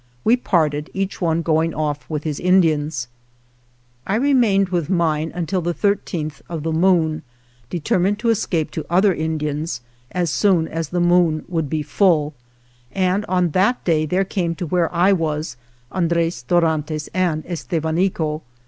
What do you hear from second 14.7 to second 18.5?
I was Andres Dorantes and Estevanico.